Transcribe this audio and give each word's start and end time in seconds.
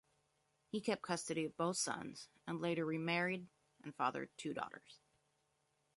He 0.71 0.81
kept 0.81 1.03
custody 1.03 1.45
of 1.45 1.55
both 1.55 1.77
sons, 1.77 2.27
and 2.47 2.59
later 2.59 2.85
remarried 2.87 3.45
and 3.83 3.95
fathered 3.95 4.31
two 4.35 4.51
daughters. 4.51 4.97